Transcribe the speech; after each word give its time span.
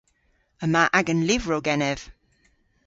Yma 0.63 0.83
agan 0.99 1.21
lyvrow 1.27 1.61
genev. 1.67 1.99